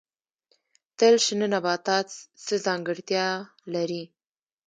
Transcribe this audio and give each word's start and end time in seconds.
تل 0.97 1.15
شنه 1.25 1.47
نباتات 1.53 2.07
څه 2.45 2.55
ځانګړتیا 2.65 3.27
لري؟ 3.73 4.03